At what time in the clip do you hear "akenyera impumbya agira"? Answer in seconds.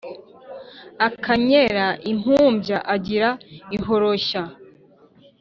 1.07-3.29